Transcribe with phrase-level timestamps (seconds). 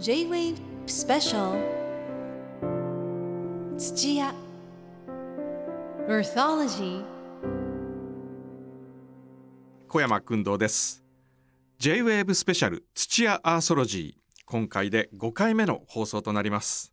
[0.00, 0.56] J-Wave
[0.86, 1.54] Special.
[3.78, 4.34] 土屋。
[6.08, 7.04] Earthology
[9.88, 11.04] 小山君堂です。
[11.78, 14.42] J-Wave スペシャル土屋アーソロジー。
[14.44, 16.92] 今回で5回目の放送となります。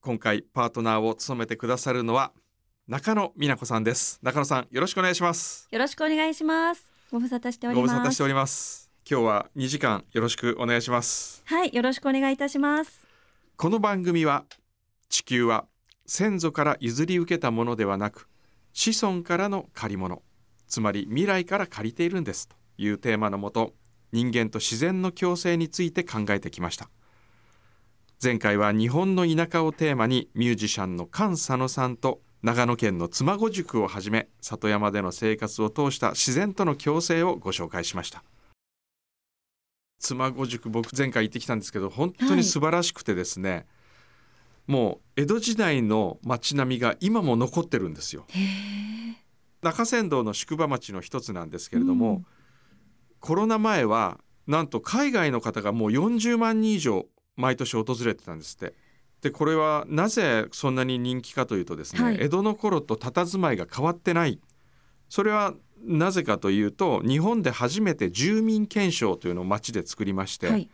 [0.00, 2.32] 今回パートナーを務めてくださるのは
[2.88, 4.18] 中野美奈子さんです。
[4.22, 5.68] 中野さんよろしくお願いします。
[5.70, 6.90] よろしくお願いします。
[7.10, 7.68] ご無沙汰して
[8.22, 8.91] おります。
[9.08, 11.42] 今日は2時間よろしくお願いします。
[11.46, 13.06] はい、よろしくお願いいたします。
[13.56, 14.44] この番組は
[15.08, 15.66] 地球は
[16.06, 18.28] 先祖から譲り受けたものではなく
[18.72, 20.22] 子孫からの借り物
[20.66, 23.74] つまり未来から借りているんですというテーマのもと
[24.12, 26.88] 人間と自然の共生について考えてきました。
[28.22, 38.22] 前回は日本の田舎をテーマにミュージシャンの菅佐野さんと長野県の妻籠宿をはじめ里山での生活を通した自然との共生をご紹介しました
[40.02, 43.66] 妻籠宿僕前回行ってきたんですけど本当に素晴らしくてですね、
[44.66, 48.26] もう江戸時代の街並みが今も残ってるんですよ。
[49.62, 52.26] 中山道の宿場町の一つなんですけれども、うん。
[53.20, 54.18] コロナ前は
[54.48, 58.74] なんと海外の方がもう40万人以上毎年訪れてたんですって。
[59.20, 62.16] でこれはなぜそんなに人気かというとですね、はい。
[62.20, 64.40] 江戸の頃と佇まいが変わってない。
[65.08, 70.68] それはなぜかというと日本で初めて住民憲章というのを町で作りまして、はい。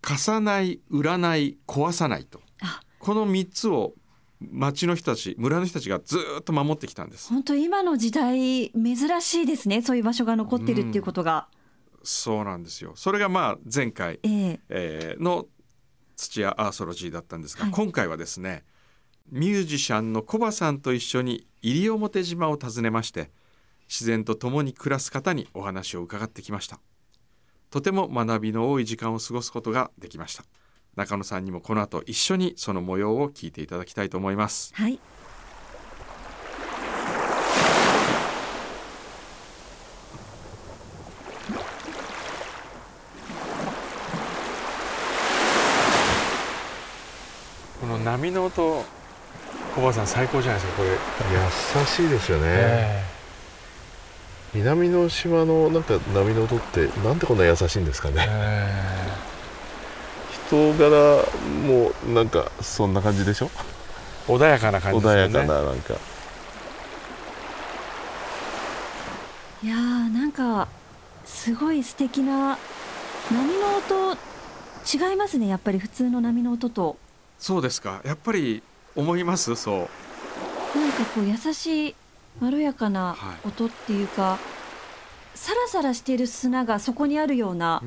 [0.00, 3.94] 貸さない売らない壊さないとあ、この3つを
[4.38, 7.30] 町の人たち村の人たちがずーっと守ってきたんです。
[7.30, 9.80] 本当今の時代珍しいですね。
[9.80, 11.48] そういう場所が残ってるっていうことが。
[12.04, 15.46] そうなんですよそれがまあ前回、えええーの
[16.16, 18.62] 土屋アーソロジーだったんですが、はい今回はですね
[19.32, 23.32] ミュージシャンのコバさんと一緒に西表島を訪ねまして
[23.88, 26.80] 自然と共に暮らす方にお話を伺ってきました。
[27.70, 30.44] とても学びの多い時間を過ごすことができました。
[30.96, 34.72] 中野さんにもこの後一緒にその模様を聞いていただきたいと思います。
[34.74, 35.00] はい。
[47.80, 48.84] この波の音
[49.74, 50.90] コバさん最高じゃないですかこれ。
[50.90, 53.02] 優しいですよね、
[54.54, 58.28] 南の島のなんか波の音ってなんでこんな優しいんですかね。
[60.46, 61.24] 人柄
[61.66, 63.50] もなんかそんな感じでしょ？
[64.28, 65.20] 穏やかな感じですね。
[65.20, 65.94] やかななんか。
[69.62, 69.78] いやー
[70.14, 70.68] なんか
[71.24, 72.56] すごい素敵な
[73.30, 74.16] 波の音。
[74.86, 75.48] 違いますね。
[75.48, 76.96] やっぱり普通の波の音と。
[77.38, 78.02] そうですか。
[78.04, 78.62] やっぱり
[78.94, 79.56] 思います？
[79.56, 79.76] そう。
[80.78, 81.94] なんかこう優しい
[82.40, 83.48] まろやかなはい。
[83.48, 84.38] 音っていうか、
[85.34, 87.82] サラサラしている砂がそこにあるような。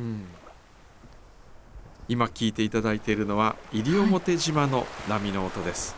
[2.09, 5.93] 今聞いていただいているのは西表島の波の音です、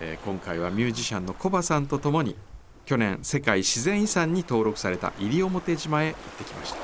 [0.00, 2.36] えー今回はミュージシャンのコバさんとともに
[2.86, 6.78] 去年世界自然遺産に登録された西表島へ行ってきました、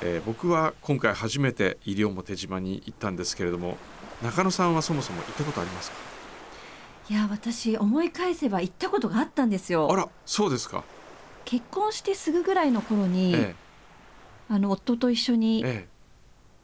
[0.00, 3.76] えー僕は今回初めて西表島に行ったんですけれども
[4.22, 5.96] 中野さんはそもそも行ったことありますか？
[7.10, 9.88] いや私思い返せば行ったことがあったんですよ。
[9.90, 10.84] あらそうですか。
[11.44, 13.54] 結婚してすぐぐらいの頃に、え
[14.50, 15.88] あの夫と一緒えにええ。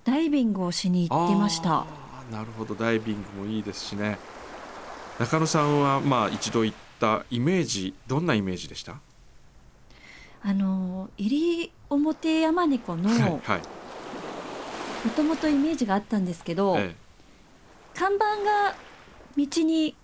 [0.05, 1.81] ダイビングをしに行ってました。
[1.81, 4.19] あーなるほどダイビングもいいですしね。
[5.19, 8.97] 中野さんはまあ一度行ったイメージどんなイメージでした？
[10.43, 13.63] あの入表山猫のはいもはい、
[15.17, 16.97] ともとイメージがあったんですけど、ええ。
[17.95, 18.75] 看板が
[19.39, 19.95] 道に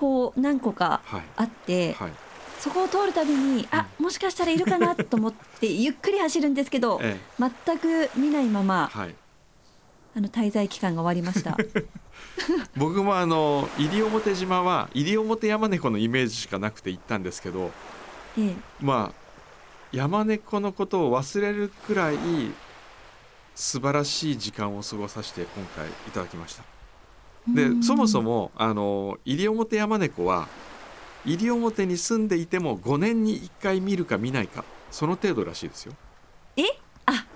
[0.00, 1.22] こう何個かはい。
[1.36, 2.12] あって、はい。
[2.58, 9.14] そこを通るたびに、あもしかしたらいるかなと思ってゆっくり走るんですけどえ全く見ないまえまはい。
[10.16, 11.56] あの滞在期間が終わりました。
[12.76, 17.70] 僕もあの西表島は西表山猫のイメージしかなくて行ったんですけど
[18.38, 18.54] ええ。
[18.80, 19.14] まあ
[19.92, 22.16] 山猫のことを忘れるくらい
[23.54, 26.62] 素晴らしい時間を過ごさせて今回いただきました。
[26.62, 26.79] うん
[27.54, 30.48] でそもそもあの西表山猫は
[31.24, 35.92] 西表に住んでいても5年に1回見るか見ないかその程度らしいですよ、
[36.56, 36.62] え？
[37.06, 37.26] あ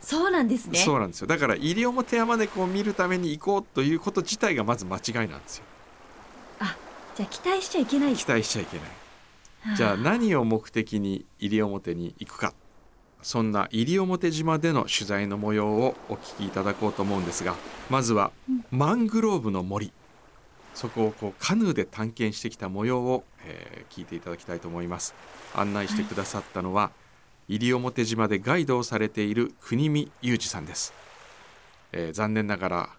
[0.00, 0.78] そうなんですね。
[0.78, 1.26] そうなんですよ。
[1.26, 5.64] だから西表山猫を見るために行こうということ自体がまず間違いなんですよ。
[7.16, 8.14] じゃあ期待しちゃいけない。
[8.14, 8.84] 期待しちゃいけな
[9.74, 9.76] い。
[9.76, 12.54] じゃあ何を目的に西表に行くか
[13.22, 17.54] そんな西表島での取材の模様をお聞きいただこうと思うんですが
[17.90, 18.64] まずはうん。
[18.70, 19.92] マングローブの森。
[20.74, 25.14] そこをこうカヌーで探検してきた模様を、えー聞いていただきたいと思います。
[25.54, 26.92] 案内してくださったのは、
[27.48, 30.94] 西表島でガイドをされている国見裕二さんです。
[31.92, 32.90] えー残念ながら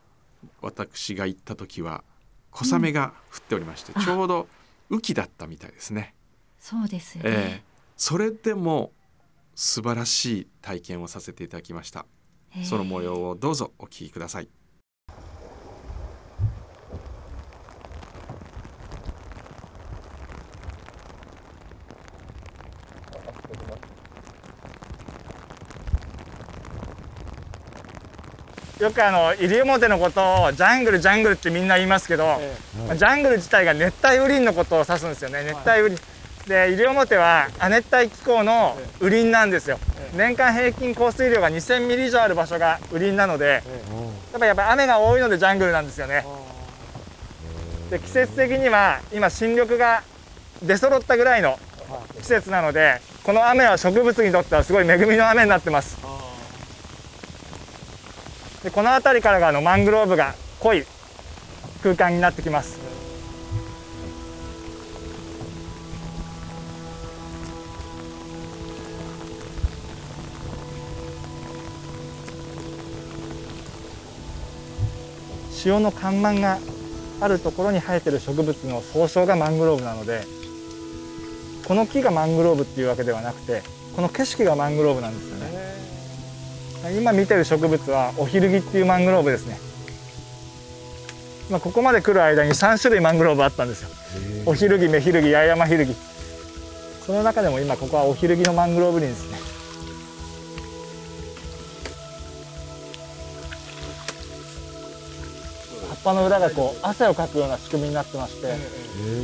[0.62, 2.04] 私が行った時は
[2.52, 4.48] 小雨が降っておりまして、ちょうど
[4.92, 6.14] 雨季だったみたいですね。
[6.60, 7.64] そうですよえね。
[7.66, 8.92] ーそれでも
[9.56, 12.06] 素晴らしい体験をさせていただきました。
[12.64, 14.50] その模様をどうぞお聞きください。
[28.80, 32.42] よくあの西表のことをジャングルジャングルってみんな言いますけど、
[32.88, 35.44] まあジャングル自体が熱帯雨林のことを指すんですよね。
[35.44, 36.04] 熱帯雨林、
[36.52, 39.80] で西表は亜熱帯気候の雨林なんですよ、
[40.14, 43.64] 年間平均降水量が2000ミリ以上ある場所が雨林なので、
[44.34, 46.26] やっぱやっぱ雨が多いのでジャングルなんですよね。
[47.90, 50.04] で季節的には今新緑が
[50.62, 51.58] 出揃ったぐらいの
[52.20, 55.98] 季節なのでこの雨は植物にとってはすごい恵みの雨になってます。
[58.64, 60.86] でこの辺りからがあのマングローブが濃い
[61.82, 62.78] 空間になってきます
[75.62, 76.58] 潮の干満が
[77.20, 80.24] あるところに生えてる植物の総称がマングローブなので
[81.68, 83.62] この木がマングローブっていうわけではなくて
[83.96, 85.52] この景色がマングローブなんですよね。
[86.98, 89.60] 今見てる植物はオヒルギっていうマングローブですね。
[91.52, 93.90] まあここまで来る間に3種類マングローブあったんですよ。
[94.46, 95.96] オヒルギメヒルギヤヤマヒルギ
[97.06, 99.38] その中でも今ここはオヒルギのマングローブ林ですね
[106.04, 108.54] 葉っぱの裏がこう汗をかくような仕組みになってまして、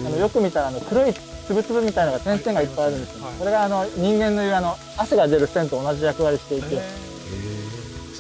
[0.06, 6.80] あのよく見たらあの黒いつぶつぶみたいなのが点々がいっぱいあるんですよ、これがあの人間の言うあの汗が出る線と同じ役割していて、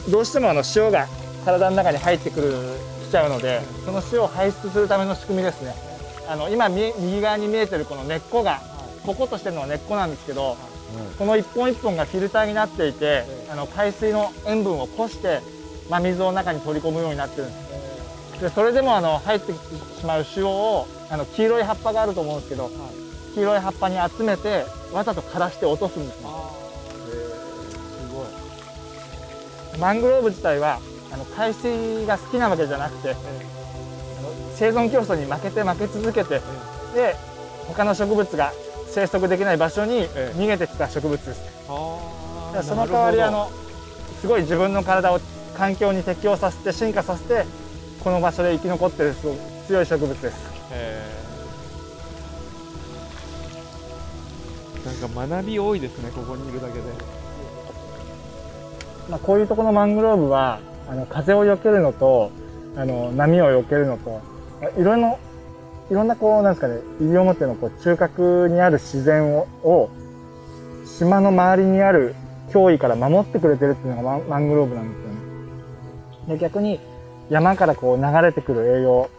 [0.09, 1.07] どうしてもあの塩が
[1.45, 2.53] 体の中に入ってくる
[3.05, 5.73] きちゃうのでその塩を排出するための仕組みですね。
[6.27, 8.61] あの今み右側に見えてるこの根っこが
[9.05, 10.57] ポコッとしてるのが根っこなんですけど、
[11.17, 15.41] この一本一本がフィルターになっていて、あの海水の塩分をこして
[15.89, 17.66] 真水を中に取り込むようになってるんです
[18.41, 22.69] でそれでもあの入ってきてしまう塩をあの黄色い葉っぱがあると思うんですけど、
[23.33, 26.27] 黄色い葉っぱに集めてわざと枯らして落とすんですね。
[29.79, 30.79] マングローブ自体は
[31.11, 33.19] あの海水が好きなわけじゃなくて、あの
[34.55, 36.41] 生存競争に負けて負け続けて、
[36.93, 37.15] で
[37.67, 38.53] 他の植物が
[38.89, 43.49] 生息できない場所に逃げてきた植物です、だからその代わりあの
[44.19, 45.19] すごい自分の体を
[45.55, 47.45] 環境に適応させて進化させて
[48.03, 50.57] この場所で生き残ってるすごく強い植物です。
[54.85, 54.93] な
[55.27, 56.81] んか学び多いですねここにいるだけで。
[59.09, 60.59] まあ、こういうところのマングローブは
[60.89, 62.31] あの風を避けるのと
[62.75, 64.21] あの波を避けるのと
[64.61, 65.13] まあいろんな
[65.89, 69.89] いろんなこうなんですかね西表のこう中核にある自然をを
[70.85, 72.15] 島の周りにある
[72.49, 75.17] 脅威から守ってくれてるっていうのがマンマングローブなんですよね。
[76.35, 76.79] で逆に
[77.29, 79.09] 山からこう流れてくる栄養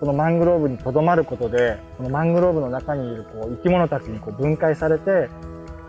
[0.00, 5.28] このマングローブにとどまることでこのマングローブの中にいるこう生き物たちにこう分解されて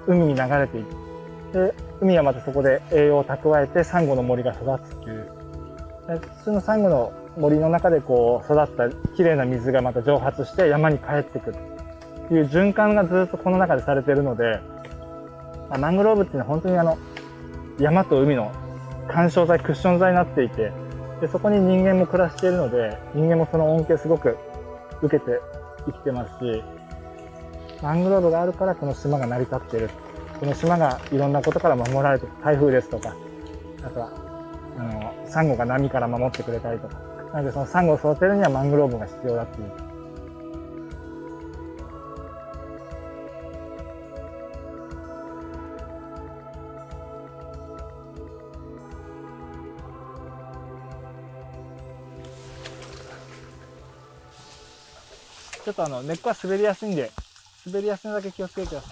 [0.08, 1.08] 海に流れていく。
[1.54, 5.32] で海はまたそこで栄養を蓄えてサンゴの森が育つっていう
[6.08, 11.56] 普通のサンゴの森の中でこう育った綺麗な水がまた蒸発して山に帰ってくる
[12.26, 14.60] っていう循環がずっとこの中でされてるので、
[15.70, 16.98] まあマングローブっていうのは本当にあの
[17.80, 18.52] 山と海の
[19.08, 20.72] 干渉剤クッション剤になっていて
[21.22, 24.38] でそこに人間も暮らしているので人間もその恩恵すごく
[25.02, 25.40] 受けて
[25.86, 26.64] 生きてますし
[27.82, 29.90] マングローブがあるからこの島が成り立ってる。
[30.40, 32.32] この島がいろんなことから守られてる。
[32.44, 33.16] 台風ですとか
[33.84, 34.12] あとは
[34.78, 36.96] あのサンゴが波から守ってくれたりとか。
[37.34, 39.87] なのでそのサンゴを育てるにはマングローブが必要だっていう。
[55.68, 57.12] ちょっとあの根っこは滑りやすいんで
[57.66, 58.88] 滑りやすいのだけ気をつけてくださ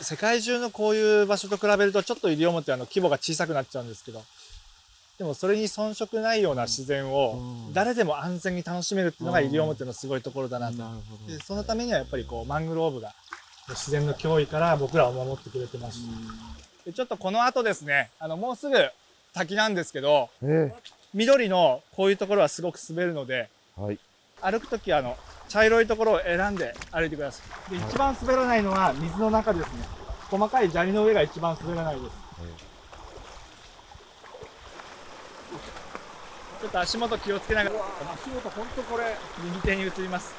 [0.00, 0.04] い。
[0.04, 4.22] 世界中のこういう場所と比べるとちょっと西表はあの規模が小さくなっちゃうんですけど。
[5.18, 10.76] でもそれに遜色ないような自然を誰でも安全に楽しめるっていうのが西表のすごいところだなと、
[11.26, 13.12] でそのためにはやっぱりこうマングローブが
[13.68, 15.98] 自然の脅威から僕らを守ってくれてます。
[15.98, 16.04] し
[16.86, 18.76] でちょっとこの後ですねあのもうすぐ
[19.34, 20.72] 滝なんですけどえ
[21.12, 23.98] 緑のこういうところはすごく滑るのでえはい
[24.42, 25.16] 歩くときはあの
[25.48, 27.70] 茶色いところを選んで歩いてください。
[27.70, 29.86] で一番滑らないのは水の中ですね。
[30.30, 32.16] 細かい砂利の上が一番滑らないです。
[36.60, 37.76] ちょっと足元気をつけながら。
[38.14, 39.16] 足元本当これ。
[39.44, 40.34] 右手に移ります。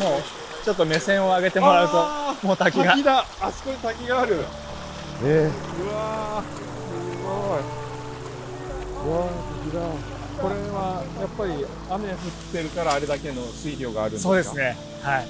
[0.00, 0.22] もう
[0.64, 2.92] ちょっと目線を上げてもらうとあもう滝が。
[2.92, 3.26] 滝だ。
[3.40, 4.36] あそこに滝がある。
[4.36, 4.46] ねう
[5.88, 6.44] わー。
[6.44, 6.62] す
[7.22, 7.28] ご
[7.58, 7.62] い。
[9.04, 9.30] うわー
[9.62, 10.13] 滝だ
[10.44, 11.52] これはやっぱり
[11.90, 12.18] 雨降っ
[12.52, 14.28] てるからあれだけの水量があるんですか？
[14.28, 14.76] そうですね。
[15.02, 15.26] はい。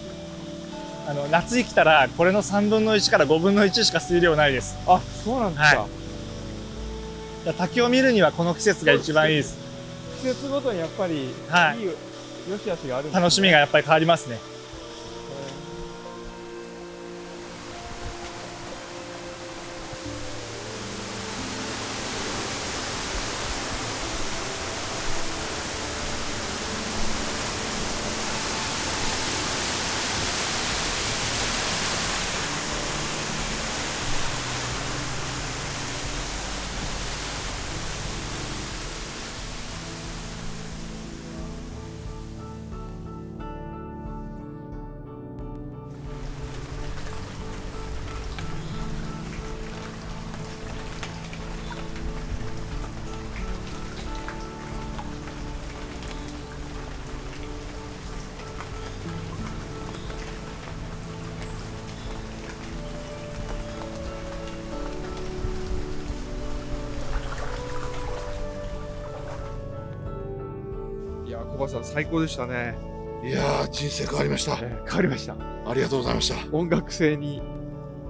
[1.06, 4.76] あの夏に来たらこれの3分の1から5分の1しか水量ないです。
[4.86, 5.86] あそうなんですか、は
[7.52, 7.54] い。
[7.54, 9.56] 滝を見るにはこの季節が一番いいです。
[10.22, 11.18] 季節ごとにやっぱりい。
[11.26, 11.78] いはい
[12.50, 13.14] 良し悪しがあるね。
[13.14, 14.38] 楽しみがやっぱり変わりますね
[71.64, 72.74] いや小林さん最高でしたね、
[73.24, 74.52] いやー人生変わりました。
[74.60, 75.34] えー変わりました。
[75.66, 76.56] ありがとうございました。
[76.56, 77.42] 音楽性に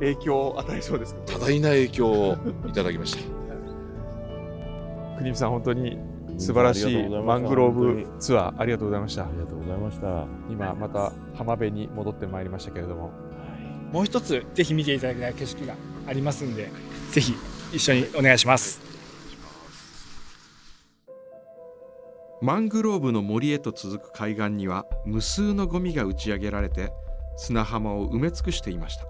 [0.01, 2.37] 影響を与えそうですか多大な影響を
[2.69, 3.23] いただきました。
[5.19, 5.99] 国見さん本当に
[6.37, 9.23] 素晴らしいマングローブツアーありがとうございました。
[9.23, 10.27] ありがとうございました。
[10.51, 13.13] 今また浜辺に戻ってまいりましたけれども。
[13.93, 15.77] もう一つぜひ見ていただきたい景色が
[16.09, 16.69] ありますんで
[17.13, 17.35] ぜひ
[17.73, 18.84] 一緒にお願いします
[22.45, 26.93] マングローブの森へと続く海岸には無数のゴミが打ち上げられて
[27.39, 29.07] 砂浜を埋め尽くしていました。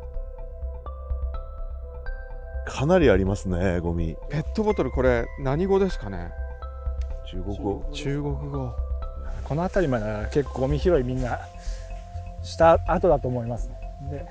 [2.71, 4.17] かなりありますねゴミ。
[4.31, 6.31] ペットボトルこれ何語ですかね？
[7.29, 7.91] 中国語。
[7.93, 8.73] 中国語。
[9.43, 11.41] この辺りまでは結構ゴミ拾いみんな
[12.45, 13.75] した後だと思いますね。
[14.13, 14.25] で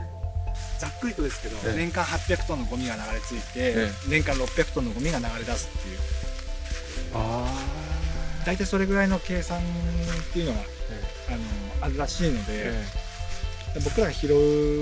[0.79, 1.77] ざっくりとですけど、ええ。
[1.77, 5.97] 年間800トンのゴミが流れ着いて、え年間600トンのゴミが流れ出すっていう。
[7.15, 7.52] あ
[8.45, 9.61] 大体それぐらいの計算っ
[10.33, 12.71] ていうのが、あのあるらしいので、
[13.83, 14.27] 僕らが拾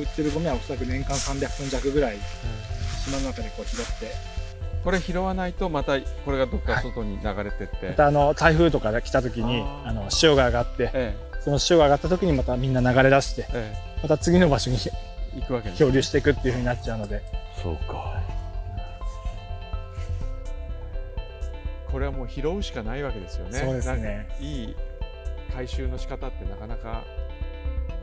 [0.03, 2.17] ってるゴミはおそらく年間300トン弱ぐらい
[3.05, 4.31] 島の中でこう拾って。
[4.83, 13.99] これ拾わないとまたこれがどっか外に流れてって、またあの台風とかが来た時にあの潮が上がってえその潮が上がった時にまたみんな流れ出してええ。
[14.01, 17.21] また次の場所にえ行くわけです漂流していくっていう風になっちゃうので。
[17.61, 18.20] そうか
[21.91, 23.59] これはもう拾うしかないわけですよね。
[23.59, 24.27] そうですね。
[24.39, 24.75] いい
[25.53, 27.03] 回収の仕方ってなかなか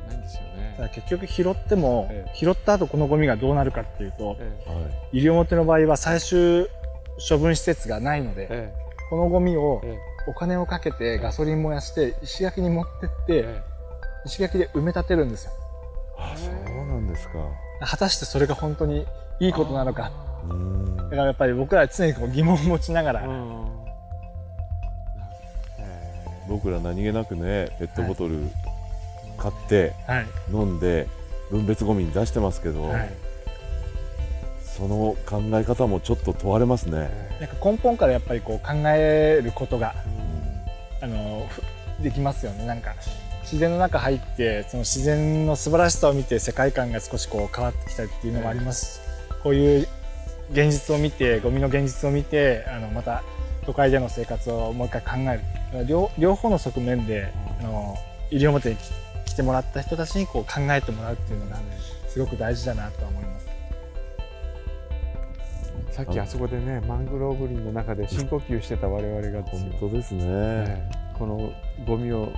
[0.08, 0.74] ないんですよね。
[0.76, 2.32] ただ結局拾っても、ええ。
[2.34, 4.74] 拾った後このゴミがどうなるかっていうとえは
[5.12, 6.66] い西表の場合は最終
[7.28, 8.74] 処分施設がないので、ええ。
[9.10, 9.98] このゴミをええ。
[10.28, 13.62] お金をかけてガソリン燃やして石垣に持ってって、え
[14.26, 15.52] 石垣で埋め立てるんですよ。
[16.18, 17.38] あそうなんですか。
[17.80, 19.06] 果たしてそれが本当に
[19.40, 20.10] いいことなのか。
[21.10, 23.22] だからやっぱり僕らは常にこう疑問を持ちながら、
[26.48, 28.38] 僕ら何気なくねペットボトル
[29.36, 30.26] 買ってはい。
[30.52, 31.06] 飲んで
[31.50, 33.10] 分別ゴミに出してますけど、はい、
[34.62, 39.94] その考え方もちょっと問われますね、なんか根本からやっぱりこう考えることが
[41.00, 41.62] あのふ
[42.02, 42.66] できますよね。
[42.66, 42.94] なんか
[43.42, 48.96] 自然の中入ってその自然の素晴らしさを見て世界観が少しこう変わってきたっていうのもあります。
[48.96, 49.00] し、
[49.42, 49.88] こういう
[50.52, 53.22] 現実を見てゴミの現実を見てあのまた
[53.64, 55.40] 都会での生活をもう一回考える
[55.86, 57.96] 両両方の側面であの
[58.30, 58.80] 西表に来
[59.26, 61.58] 来てもらった人たちにこう考えてもらうっていうのが
[62.08, 63.48] すごく大事だなとは思います。
[65.92, 71.52] さっきあそこでねマングローブ林の中で深呼吸してた我々が本当ですね、ええこの
[71.84, 72.32] ゴミを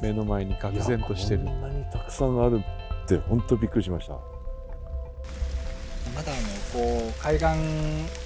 [0.00, 1.40] 目の前に愕然としてる。
[1.40, 2.62] こんなにたくさんある
[3.04, 4.14] って本当びっくりしました。
[6.14, 6.40] まだあの
[6.72, 7.46] こう海岸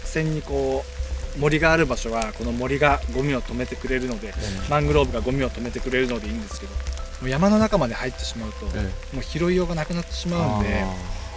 [0.04, 1.03] 線にこう
[1.38, 4.32] 森がある場所はこの森がゴミを止めてくれるので、
[4.70, 6.78] マングローブがゴミを止めてくれるのでいいんですけども
[7.24, 8.82] う山の中まで入ってしまうと、え
[9.14, 10.68] もう拾いようがなくなってしえまうんで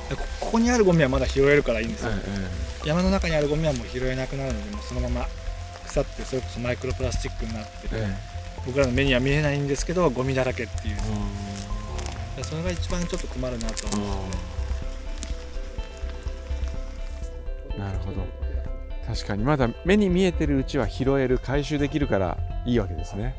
[0.09, 5.27] でこここにあるゴミはまだ拾えるからいいんですよ、え山の中にあるゴミはもう拾えなくなるのでもうそのまま
[5.85, 10.97] 腐ってそれこそマイクロプラスチックになって、ええ僕らの目には見えないんですけどゴミだらけっていう、
[12.37, 14.27] えそれが一番ちょっと困るなと思
[17.75, 18.46] う、なるほど
[19.07, 19.43] 確かに。
[19.43, 23.35] まだ目に見えてるうちは拾える回収できるからいいわけですね。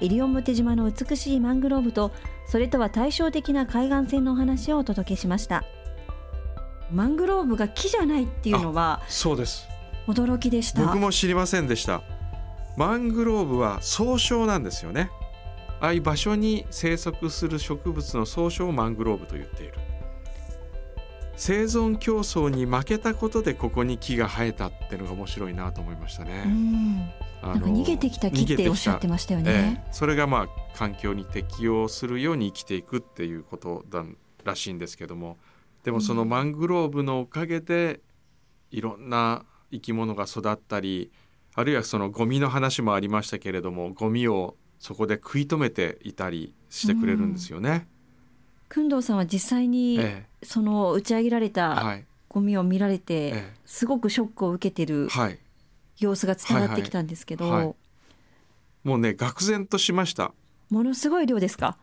[0.00, 2.10] 西表島の美しいマングローブと
[2.48, 5.62] それとは対照的な海岸線のお話をお届けしました。
[6.90, 9.68] マングローブが木じゃないっていうのはそうです。
[10.08, 10.82] 驚きでした。
[10.84, 12.02] 僕も知りませんでした。
[12.76, 15.10] マングローブは総称なんですよね。
[15.80, 19.74] ああいう場所に生息する植物の総称をマングローブと言っている
[21.36, 27.10] 生存競争に負けたことでここに木が生えたっていうのが面白いなと思いましたうね、ん。
[27.42, 29.50] あなんか逃げてきた木っておっしゃってましたよね。
[29.50, 34.04] ええ、それがまあ環境に適応するように生きていくっていうことだ
[34.44, 35.38] らしいんですけども。
[35.84, 38.00] でもそのマングローブのおかげで
[38.70, 41.10] いろんな生き物が育ったり
[41.54, 47.88] あるいはそのゴミの話もありましたけれどもゴミをそこで食い止めていたりしてくれるんですよね。
[48.72, 52.04] 工藤さんは実際にえその打ち上げられえたはい。
[52.28, 53.52] ゴミを見られてええ。
[53.66, 55.38] すごくショックを受けてるはい、
[55.98, 57.66] 様子が伝わってきたんですけど、はいはい。
[57.66, 57.74] はい。
[58.84, 60.32] もうね愕然としました。
[60.70, 61.76] ものすごい量ですか？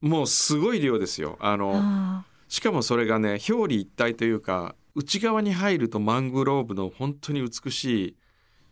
[0.00, 1.38] もうすごい量ですよ。
[1.40, 8.16] あのあしかもそれがね表裏一体というか内側に入るとマングローブの本当に美しい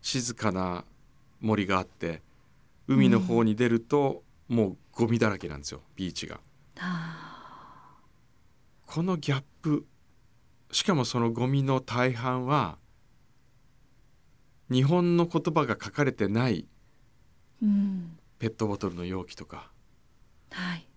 [0.02, 0.84] 静かな
[1.40, 2.22] 森があって
[2.86, 6.36] 海の方に出ると、もうゴミだらけなんですよビーチが。
[6.36, 6.38] ー
[6.80, 7.37] あ
[8.88, 9.86] このギャップ
[10.72, 12.78] しかもそのゴミの大半は
[14.70, 16.66] 日本の言葉が書かれてない
[18.38, 19.70] ペットボトルの容器とか。
[20.50, 20.88] はい。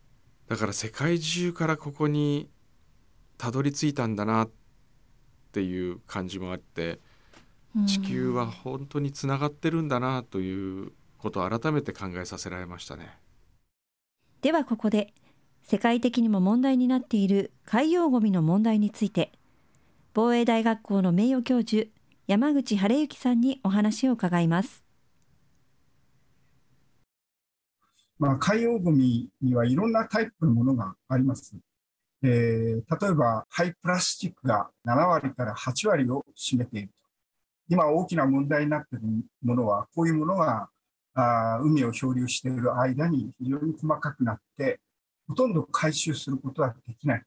[0.47, 2.49] だから世界中からここに
[3.37, 4.49] たどり着いたんだなっ
[5.51, 6.99] ていう感じもあって
[7.75, 7.87] うん。
[7.87, 13.17] 地球は本当につながってるんだなということを改めて考えさせられましたね。
[14.41, 15.13] ではここで
[15.63, 19.31] 世界的にも問題になっている海洋ゴミの問題について
[20.13, 21.87] 防衛大学校の名誉教授
[22.27, 24.83] 山口晴之さんにお話を伺います
[28.21, 31.55] まあ、海洋ゴミにはいろんなタイプのものがあります。
[32.21, 36.93] えー例えば、廃プラスチックが7割から8割を占めていると。
[37.69, 39.05] 今大きな問題になっている
[39.43, 40.69] ものは、こういうものが
[41.15, 44.79] あ海を漂流している間に非常に細かくなって、
[45.31, 47.25] ほとんど回収することはできないと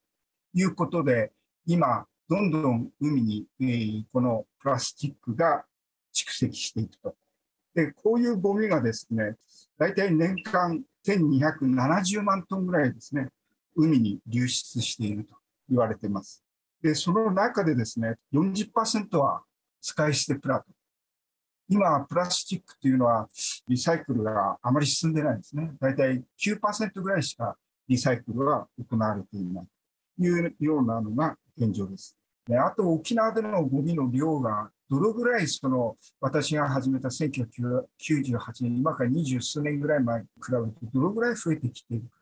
[0.53, 1.33] いうことで、
[1.65, 5.65] 今、どんどん海に、えーこのプラスチックが
[6.15, 7.15] 蓄積していくと。
[7.75, 9.37] で、こういうゴミがですね、
[9.79, 13.31] 大体年間1270万トンぐらいですね、
[13.75, 15.35] 海に流出していると
[15.71, 16.45] 言われています。
[16.83, 19.45] で、その中でですね、40%は
[19.81, 20.67] 使い捨てプラと。
[21.71, 23.31] 今、プラスチックというのは
[23.67, 25.73] リサイクルがあまり進んでないんですね。
[25.81, 27.57] 大体9%ぐらいしか
[27.89, 29.67] リサイクルは行われていない
[30.19, 32.17] というようなのが現状です。
[32.47, 37.85] であと、沖縄でのゴミの量がどのぐらいその私が始めた1998
[38.61, 42.19] 年、今から二十数年ぐらい前に比べてどのぐらい増えてきているか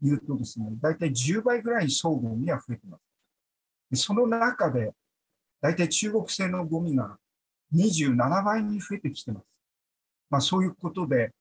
[0.00, 2.98] というとですね、大体10倍ぐらい総ゴミは増えていま
[3.92, 4.02] す。
[4.02, 4.92] その中で、
[5.60, 7.16] 大体中国製のゴミが
[7.74, 9.46] 27倍に増えてきています。
[10.30, 11.32] まあ、そういうことで、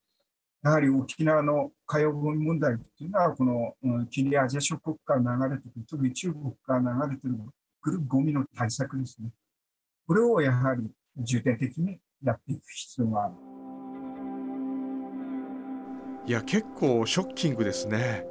[0.64, 7.28] やはり沖縄の海洋ゴミ問題っていうのは、この、うん、キリアジア諸国から流れてくる、特に中国から流れて
[7.82, 9.30] くるゴミの対策ですね。
[10.08, 13.34] これをやはり重点的にやっていく必要がある。
[16.26, 18.26] いや結構ショッキングですね。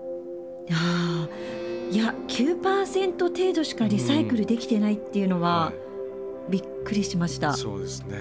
[0.67, 5.75] いやーいや9%程度しかリサイクルできてないっていうのは
[6.49, 8.17] びっくりしました、そうですね。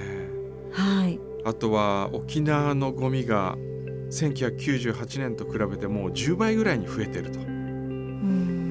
[0.73, 3.55] はいあとは沖縄のゴミが
[4.11, 7.39] 1998年と比べてもう10倍ぐらいに増えてると。
[7.39, 7.61] うん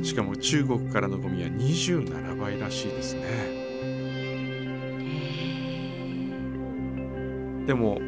[0.02, 3.22] しかも中国からのゴミは27倍らしいですね。
[7.66, 8.00] でも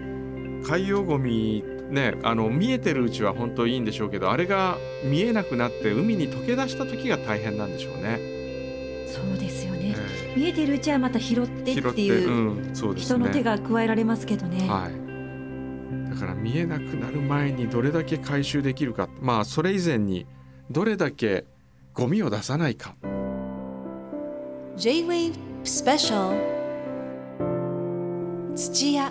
[0.65, 8.19] 海洋ゴミねあの見えてるうちは本当いいんでしょうけどあれが見えなくなって海に溶け出した時が大変なんでしょうね。
[9.07, 12.73] そうですよねえ見えてるうちはまた拾ってっていううんね。
[12.97, 15.02] 人の手が加えられますけどね、はい。
[16.23, 19.09] から見えなくなる前にどれだけ回収できるか。
[19.21, 20.25] まあそれ以前に
[20.71, 21.45] どれだけ
[21.95, 22.95] ゴミを出さないか。
[24.77, 26.39] J-Wave スペシャル
[28.57, 29.11] 土屋。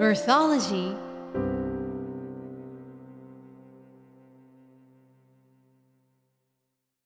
[0.00, 0.96] Earthology